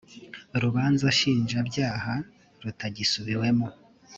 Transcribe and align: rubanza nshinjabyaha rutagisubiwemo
rubanza 0.61 1.05
nshinjabyaha 1.15 2.13
rutagisubiwemo 2.63 3.67